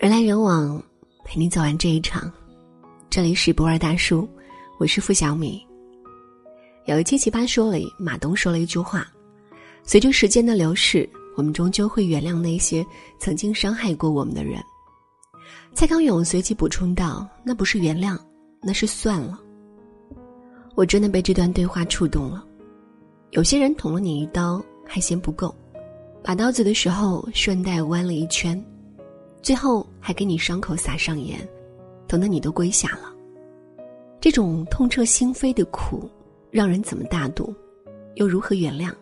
[0.00, 0.82] 人来人往，
[1.24, 2.32] 陪你走完这一场。
[3.10, 4.26] 这里是博二大叔，
[4.78, 5.62] 我是付小米。
[6.86, 9.06] 有一期奇葩说里，马东说了一句话
[9.84, 12.82] ：“随着时间的流逝，我们终究会原谅那些
[13.18, 14.58] 曾经伤害过我们的人。”
[15.76, 18.18] 蔡康永随即补充道：“那不是原谅，
[18.62, 19.38] 那是算了。”
[20.76, 22.42] 我真的被这段对话触动了。
[23.32, 25.54] 有些人捅了你一刀还嫌不够，
[26.24, 28.58] 把刀子的时候顺带弯了一圈，
[29.42, 31.38] 最后还给你伤口撒上盐，
[32.06, 33.14] 疼得你都跪下了。
[34.20, 36.08] 这种痛彻心扉的苦，
[36.50, 37.54] 让人怎么大度，
[38.16, 38.92] 又如何原谅？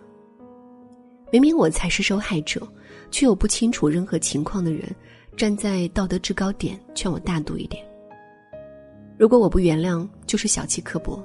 [1.30, 2.66] 明明我才是受害者，
[3.11, 4.84] 却有不清楚任何情况的人
[5.37, 7.84] 站在道德制高点劝我大度一点。
[9.19, 11.20] 如果我不原谅，就是小气刻薄；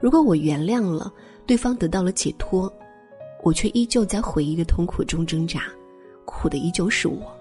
[0.00, 1.12] 如果我原谅了，
[1.44, 2.72] 对方得到了解脱，
[3.42, 5.64] 我却依旧在回忆的痛苦中挣扎，
[6.24, 7.33] 苦的依旧是我。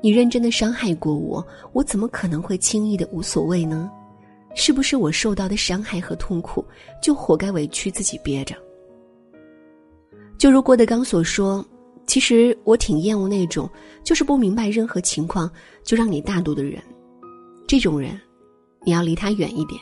[0.00, 3.90] 你认真的伤害过我，我怎么可能会轻易的无所谓呢？
[4.54, 6.64] 是不是我受到的伤害和痛苦，
[7.02, 8.56] 就活该委屈自己憋着？
[10.38, 11.64] 就如郭德纲所说，
[12.06, 13.68] 其实我挺厌恶那种
[14.04, 15.50] 就是不明白任何情况
[15.82, 16.80] 就让你大度的人，
[17.66, 18.18] 这种人，
[18.84, 19.80] 你要离他远一点。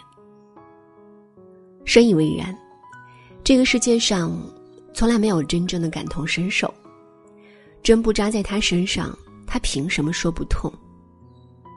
[1.85, 2.57] 深以为然，
[3.45, 4.37] 这个世界上
[4.95, 6.73] 从来没有真正的感同身受。
[7.83, 10.73] 针不扎在他身上，他凭什么说不痛？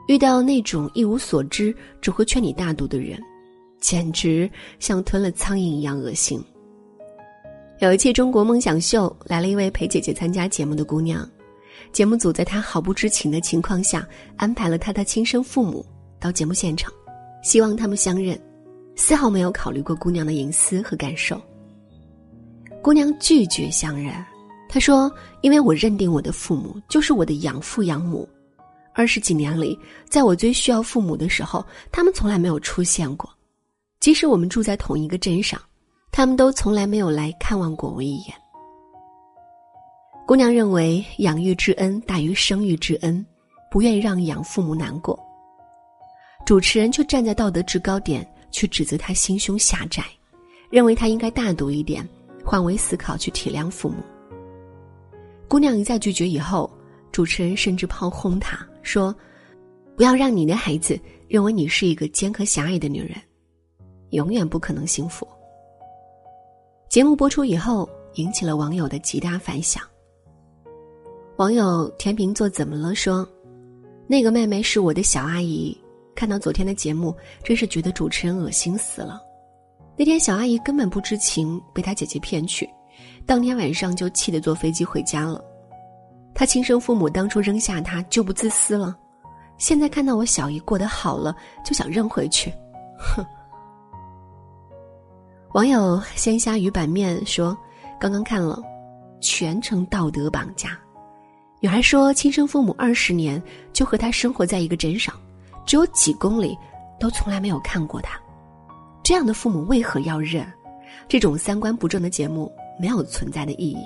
[0.06, 3.20] 遇到那种一无所知、只会劝你大度的人，
[3.80, 6.42] 简直像吞了苍蝇一样恶心。
[7.80, 11.28] 有一期《中国梦想秀》来了一位陪姐姐参加节目的姑娘，
[11.92, 15.84] 节目组在她毫不知情的情况下，安排了她的亲生父母
[16.18, 16.92] 到节目现场，
[17.42, 18.40] 希望他们相认。
[18.96, 21.40] 丝毫没有考虑过姑娘的隐私和感受。
[22.82, 24.12] 姑娘拒绝相认，
[24.68, 28.28] 他说：“因为我认定我的父母就是我的养父养母，
[28.92, 33.28] 二十几年里，在我最需要父母的时候，他们从来没有出现过。
[34.00, 35.60] 即使我们住在同一个镇上，
[36.12, 38.34] 他们都从来没有来看望过我一眼。”
[40.26, 43.24] 姑娘认为养育之恩大于生育之恩，
[43.70, 45.18] 不愿意让养父母难过。
[46.44, 48.26] 主持人却站在道德制高点。
[48.50, 50.02] 去指责他心胸狭窄，
[50.70, 52.08] 认为他应该大度一点，
[52.42, 53.96] 换位思考去体谅父母。
[55.48, 56.70] 姑娘一再拒绝以后，
[57.10, 59.14] 主持人甚至炮轰她说
[59.96, 63.16] ：“不要让你的孩子认为你是一个尖刻狭隘的女人，
[64.10, 65.26] 永远不可能幸福。”
[66.90, 69.82] 节目播出以后，引起了网友的极大反响。
[71.36, 73.26] 网友天秤座怎么了说
[74.06, 75.76] ：“那个妹妹是我的小阿姨。”
[76.14, 79.22] 看到昨天的节目，真是觉得主持人恶心死了。
[79.96, 82.68] 那天小阿姨根本不知情，被她姐姐骗去，
[83.28, 85.38] 当天晚上就气得坐飞机回家了。
[86.34, 88.96] 他亲生父母当初扔下他就不自私了，
[89.58, 92.50] 现在看到我小姨过得好了，就想扔回去，
[92.98, 93.22] 哼。
[95.52, 97.54] 网友鲜虾鱼板面说
[98.00, 98.62] ：“刚刚看了，
[99.20, 100.78] 全程道德绑架。
[101.60, 103.42] 女孩说，亲生父母二十年
[103.74, 105.14] 就和她生活在一个镇上。”
[105.66, 106.56] 只有几公里，
[106.98, 108.18] 都从来没有看过他，
[109.02, 110.50] 这样的父母为何要认？
[111.06, 113.84] 这种三观不正的节目没有存在的意义。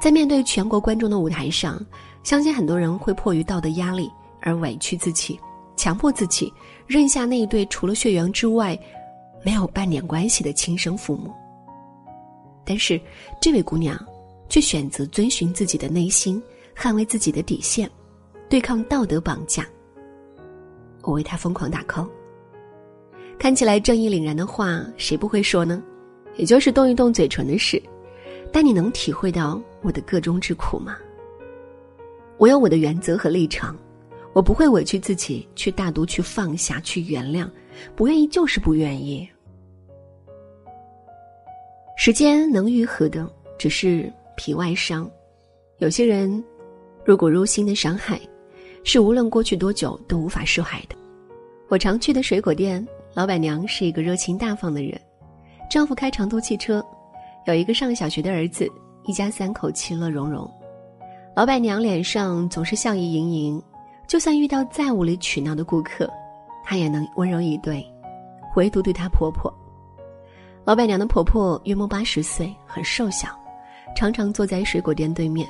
[0.00, 1.84] 在面对全国观众的舞台上，
[2.22, 5.38] 相信很多人会迫于道德压力而委屈自己，
[5.76, 6.52] 强迫自己
[6.86, 8.78] 认下那一对除了血缘之外
[9.44, 11.32] 没有半点关系的亲生父母。
[12.64, 13.00] 但是，
[13.40, 13.98] 这位姑娘
[14.48, 16.40] 却选择遵循自己的内心，
[16.76, 17.90] 捍卫自己的底线。
[18.48, 19.66] 对抗道德绑架，
[21.02, 22.08] 我为他疯狂打 call。
[23.38, 25.82] 看起来正义凛然的话，谁不会说呢？
[26.38, 27.80] 也就是动一动嘴唇的事。
[28.50, 30.96] 但你能体会到我的个中之苦吗？
[32.38, 33.76] 我有我的原则和立场，
[34.32, 37.46] 我不会委屈自己去大度去放下去原谅，
[37.94, 39.28] 不愿意就是不愿意。
[41.98, 45.10] 时间能愈合的只是皮外伤，
[45.78, 46.42] 有些人
[47.04, 48.18] 如果入心的伤害。
[48.84, 50.96] 是无论过去多久都无法释怀的。
[51.66, 54.98] 我常去的水果店，老板娘是一个热情大方的人，
[55.68, 56.84] 丈夫开长途汽车，
[57.44, 58.66] 有一个上小学的儿子，
[59.04, 60.50] 一家三口其乐融融。
[61.36, 63.62] 老板娘脸上总是笑意盈盈，
[64.06, 66.10] 就算遇到再无理取闹的顾客，
[66.64, 67.84] 她也能温柔以对。
[68.56, 69.52] 唯独对她婆婆，
[70.64, 73.28] 老板娘的婆婆约莫八十岁，很瘦小，
[73.94, 75.46] 常常坐在水果店对面，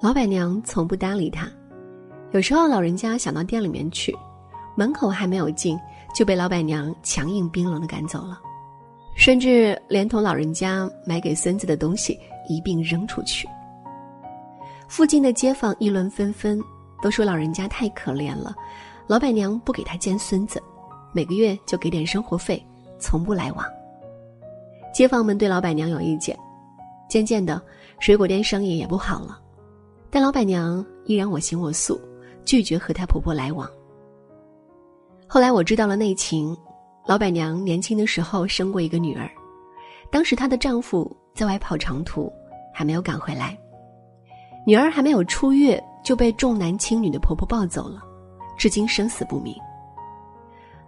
[0.00, 1.46] 老板娘从不搭理她。
[2.30, 4.16] 有时候老人家想到店里面去，
[4.76, 5.78] 门口还没有进，
[6.14, 8.40] 就被老板娘强硬冰冷的赶走了，
[9.16, 12.18] 甚至连同老人家买给孙子的东西
[12.48, 13.48] 一并扔出去。
[14.86, 16.60] 附近的街坊议论纷纷，
[17.02, 18.54] 都说老人家太可怜了，
[19.08, 20.62] 老板娘不给他见孙子，
[21.12, 22.64] 每个月就给点生活费，
[23.00, 23.66] 从不来往。
[24.94, 26.38] 街坊们对老板娘有意见，
[27.08, 27.60] 渐渐的，
[27.98, 29.40] 水果店生意也不好了，
[30.08, 32.00] 但老板娘依然我行我素，
[32.44, 33.68] 拒绝和她婆婆来往。
[35.26, 36.56] 后来我知道了内情，
[37.06, 39.30] 老板娘年轻的时候生过一个女儿，
[40.10, 42.32] 当时她的丈夫在外跑长途，
[42.74, 43.56] 还没有赶回来。
[44.66, 48.02] 女儿还没有出月就被重男轻女的婆婆抱走了，
[48.58, 49.54] 至今生死不明。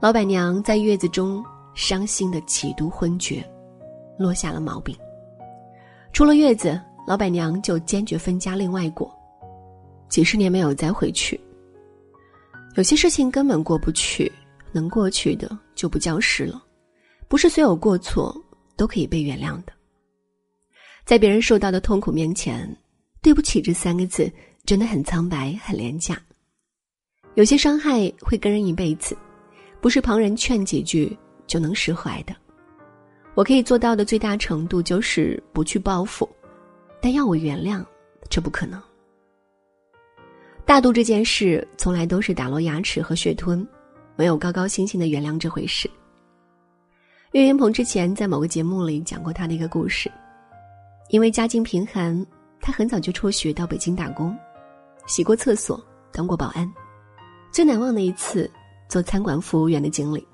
[0.01, 3.49] 老板娘在月子中伤心的几度昏厥，
[4.19, 4.97] 落下了毛病。
[6.13, 9.09] 出了月子，老板娘就坚决分家另外过，
[10.09, 11.41] 几十年没有再回去。
[12.75, 14.31] 有些事情根本过不去，
[14.73, 16.63] 能过去的就不叫事了，
[17.27, 18.37] 不是所有过错
[18.77, 19.73] 都可以被原谅的。
[21.07, 22.69] 在别人受到的痛苦面前。
[23.21, 24.33] 对不起这三个字
[24.65, 26.17] 真的很苍白，很廉价。
[27.35, 29.19] 有些伤害会跟人一辈子，
[29.81, 31.15] 不是旁人劝几句
[31.45, 32.35] 就能释怀的。
[33.35, 36.29] 我可以做到的最大程度就是不去报复，
[37.03, 37.85] 但要我原谅，
[38.31, 38.81] 这不可能。
[40.65, 43.67] 大度这件事从来都是打落牙齿和血吞，
[44.19, 45.89] 没有高高兴兴的原谅这回事。
[47.31, 50.11] 岳云鹏之前在某个节目里讲过他的一个故事，
[51.11, 52.27] 因为家境贫寒。
[52.61, 54.37] 他很早就辍学到北京打工，
[55.07, 55.81] 洗过厕所，
[56.11, 56.69] 当过保安。
[57.53, 58.51] 最难忘的一次，
[58.89, 60.27] 做餐馆服务员的经历。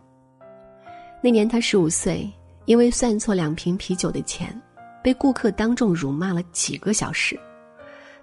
[1.23, 2.29] 那年他十五岁，
[2.65, 4.59] 因为算错两瓶啤酒的钱，
[5.03, 7.39] 被顾客当众辱骂了几个小时。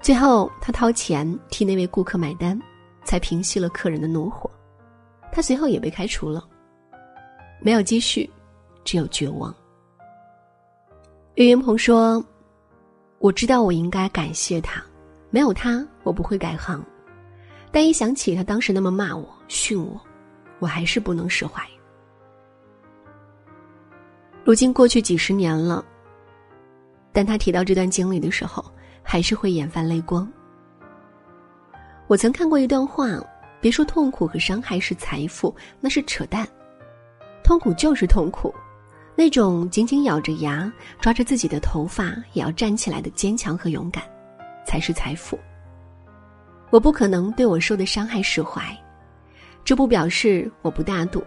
[0.02, 2.60] 最后，他掏钱替那位顾客买单，
[3.06, 4.50] 才平息了客人的怒火。
[5.31, 6.48] 他随后也被开除了。
[7.62, 8.30] 没有积蓄，
[8.83, 9.54] 只有绝望。
[11.36, 12.24] 岳云鹏说。
[13.19, 14.83] 我知道我应该感谢他，
[15.30, 16.83] 没有他我不会改行，
[17.72, 20.01] 但一想起他当时那么骂我、训我，
[20.57, 21.62] 我还是不能释怀。
[24.44, 25.86] 如今过去几十年了，
[27.13, 28.66] 但他提到这段经历的时候，
[29.04, 30.27] 还是会眼泛泪光。
[32.07, 33.06] 我曾看过一段话，
[33.62, 36.48] 别说痛苦和伤害是财富，那是扯淡，
[37.44, 38.54] 痛苦就是痛苦。
[39.16, 44.04] 那种紧紧咬着牙抓着自己的头发也要站起来的坚强和勇敢，
[44.66, 45.38] 才是财富。
[46.72, 48.75] 我不可能对我受的伤害释怀，
[49.63, 51.24] 这不表示我不大度，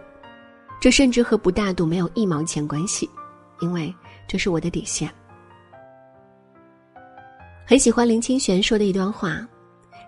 [0.81, 3.09] 这甚至和不大度没有一毛钱关系，
[3.61, 3.93] 因为
[4.27, 5.09] 这是我的底线。
[7.67, 9.47] 很喜欢林清玄说的一段话：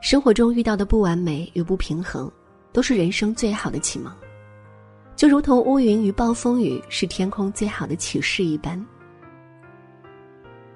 [0.01, 2.31] 生活中遇到的不完美与不平衡，
[2.71, 4.13] 都是人生最好的启蒙。
[5.15, 8.83] 就如同乌云与暴风雨是天空最好的启示一般，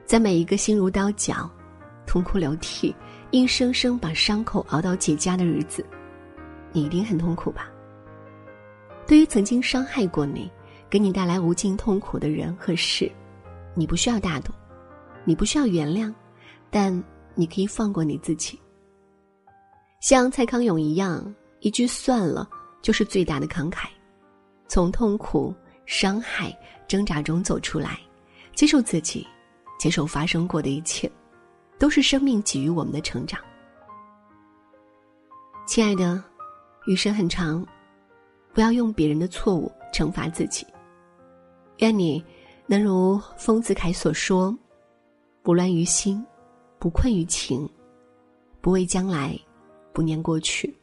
[0.05, 1.49] 在每一个心如刀绞、
[2.07, 2.93] 痛哭流涕、
[3.31, 5.85] 硬生生把伤口熬到结痂的日子，
[6.71, 7.69] 你一定很痛苦吧？
[9.05, 10.51] 对于曾经伤害过你、
[10.89, 13.09] 给你带来无尽痛苦的人和事，
[13.75, 14.51] 你不需要大度，
[15.23, 16.11] 你不需要原谅，
[16.71, 16.91] 但
[17.35, 18.59] 你可以放过你自己。
[20.01, 21.23] 像蔡康永一样，
[21.59, 22.49] 一句“算了”
[22.81, 23.87] 就是最大的慷慨。
[24.67, 25.53] 从痛苦、
[25.85, 26.57] 伤害、
[26.87, 27.99] 挣扎中走出来，
[28.55, 29.27] 接受自己，
[29.77, 31.09] 接受发生过的一切，
[31.77, 33.39] 都是生命给予我们的成长。
[35.67, 36.21] 亲爱的，
[36.87, 37.63] 余生很长，
[38.53, 40.65] 不要用别人的错误惩罚自己。
[41.77, 42.23] 愿你
[42.65, 44.57] 能如丰子恺所说
[45.43, 46.25] ：“不乱于心，
[46.79, 47.69] 不困于情，
[48.61, 49.39] 不畏将来，
[49.93, 50.73] 不念过去。”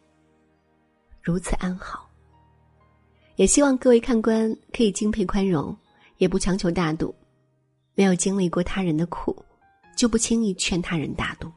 [1.22, 2.08] 如此安好。
[3.36, 5.76] 也希望各位看官可以敬佩宽容，
[6.16, 7.14] 也不强求大度。
[7.94, 9.44] 没有经历过他人的苦，
[9.96, 11.50] 就不轻易劝他人大度。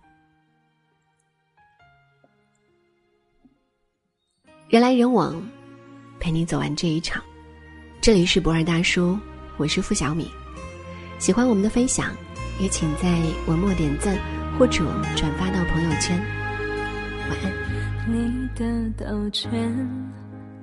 [4.67, 5.41] 人来人往，
[6.19, 7.23] 陪你走完这一场。
[7.99, 9.17] 这里是不二大叔，
[9.57, 10.29] 我是付小米。
[11.19, 12.15] 喜欢我们的分享，
[12.59, 14.17] 也请在文末点赞
[14.57, 14.83] 或者
[15.15, 16.40] 转发到朋友圈。
[18.07, 19.49] 你的道歉。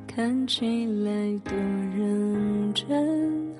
[0.06, 1.52] 看起来多
[1.96, 3.54] 认真，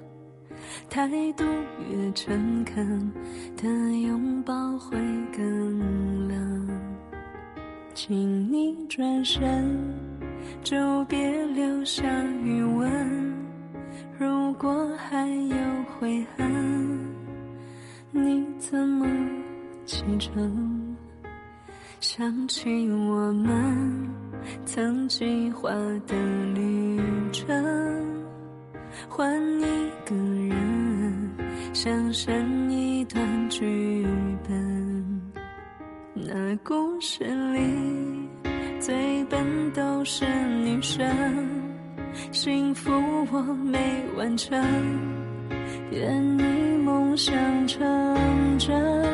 [0.91, 1.45] 态度
[1.89, 3.13] 越诚恳
[3.57, 3.69] 的
[4.01, 4.99] 拥抱会
[5.37, 6.69] 更冷。
[7.95, 9.71] 请你转身，
[10.65, 12.03] 就别留下
[12.43, 13.35] 余温。
[14.19, 15.57] 如果还有
[16.01, 16.99] 悔恨，
[18.11, 19.07] 你怎么
[19.87, 20.78] 启程？
[22.01, 24.09] 想起我们
[24.65, 25.69] 曾计划
[26.07, 26.15] 的
[26.55, 27.01] 旅
[27.33, 27.49] 程，
[29.09, 31.31] 换一个人，
[31.73, 34.07] 想删一段剧
[34.49, 35.23] 本。
[36.15, 40.25] 那故事里最笨都是
[40.65, 41.05] 女生，
[42.31, 42.93] 幸福
[43.33, 44.57] 我没完成，
[45.91, 47.35] 愿你梦想
[47.67, 47.77] 成
[48.57, 49.08] 真。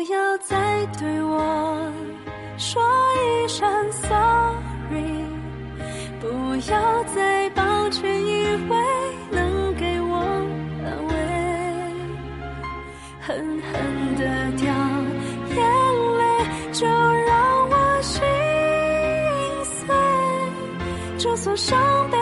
[0.00, 1.92] 不要再对我
[2.56, 2.82] 说
[3.16, 5.26] 一声 sorry
[6.18, 6.26] 不
[6.72, 8.76] 要再抱歉以为
[9.30, 10.16] 能给我
[10.86, 11.14] 安慰。
[13.20, 14.72] 狠狠的掉
[15.54, 15.58] 眼
[16.16, 16.22] 泪
[16.72, 18.22] 就让我心
[19.66, 19.94] 碎。
[21.18, 22.19] 就算伤悲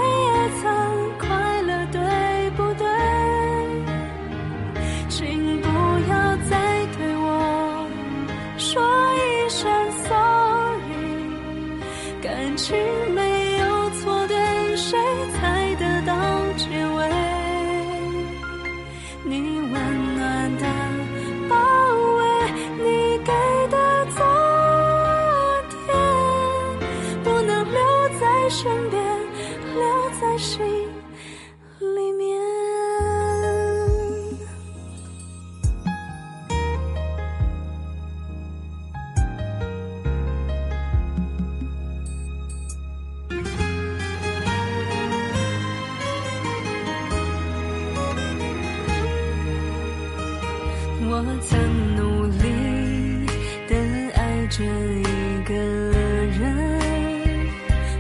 [51.31, 51.59] 我曾
[51.95, 53.27] 努力
[53.69, 53.75] 的
[54.15, 55.05] 爱着一
[55.45, 56.41] 个人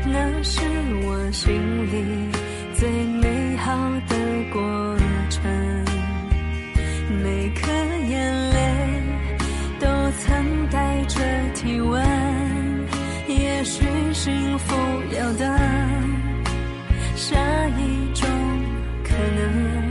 [0.06, 0.62] 那是
[1.02, 1.52] 我心
[1.92, 1.94] 里
[2.74, 2.88] 最
[3.20, 3.76] 美好
[4.08, 4.16] 的
[4.50, 4.96] 过
[5.28, 5.44] 程？
[7.22, 7.70] 每颗
[8.08, 8.56] 眼泪
[9.78, 9.86] 都
[10.20, 11.20] 曾带着
[11.54, 12.02] 体温
[13.28, 14.74] 也许幸福
[15.14, 15.46] 要等
[17.14, 17.36] 下
[17.76, 18.26] 一种
[19.04, 19.87] 可能。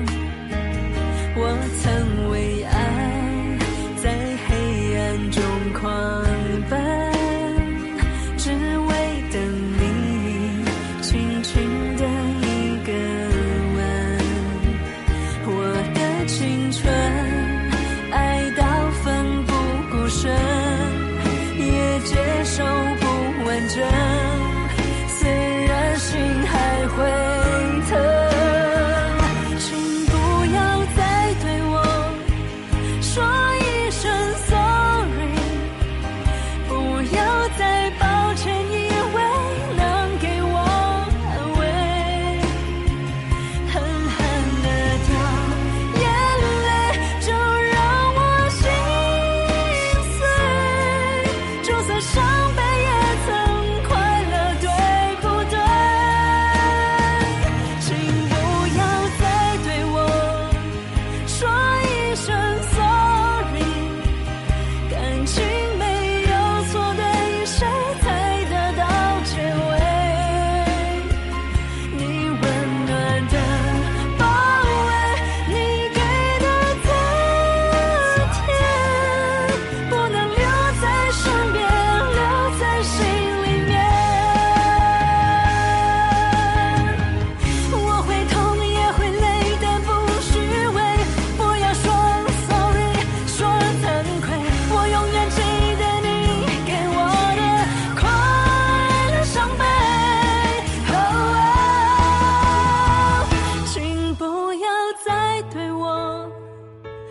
[105.05, 106.29] 再对我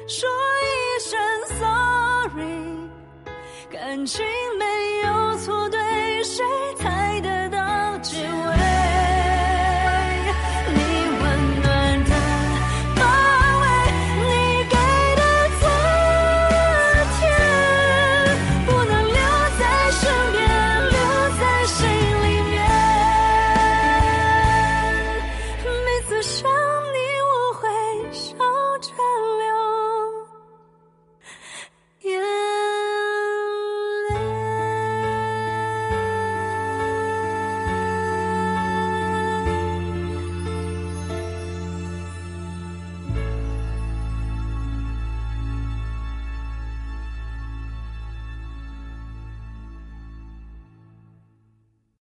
[0.06, 0.28] 说
[0.62, 1.18] 一声
[1.58, 2.90] sorry
[3.70, 4.24] 感情
[4.58, 6.44] 没有错对谁